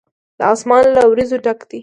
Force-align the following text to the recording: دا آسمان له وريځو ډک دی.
دا 0.39 0.43
آسمان 0.53 0.83
له 0.95 1.01
وريځو 1.09 1.37
ډک 1.45 1.59
دی. 1.69 1.79